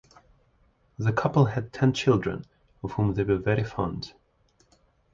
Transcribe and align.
The 0.97 1.13
couple 1.13 1.45
had 1.45 1.71
ten 1.71 1.93
children, 1.93 2.45
of 2.83 2.93
whom 2.93 3.13
they 3.13 3.23
were 3.23 3.37
very 3.37 3.63
fond. 3.63 4.13